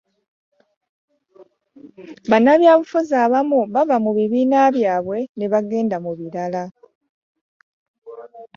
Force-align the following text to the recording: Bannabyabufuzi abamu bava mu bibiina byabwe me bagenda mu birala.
Bannabyabufuzi 2.29 3.13
abamu 3.25 3.59
bava 3.73 3.95
mu 4.05 4.11
bibiina 4.17 4.59
byabwe 4.75 5.17
me 5.37 5.45
bagenda 5.53 5.97
mu 6.05 6.11
birala. 6.19 6.63